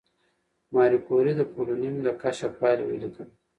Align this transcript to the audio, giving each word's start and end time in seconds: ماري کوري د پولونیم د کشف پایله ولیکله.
ماري 0.73 0.99
کوري 1.07 1.33
د 1.37 1.41
پولونیم 1.53 1.95
د 2.05 2.07
کشف 2.21 2.51
پایله 2.61 2.83
ولیکله. 2.87 3.31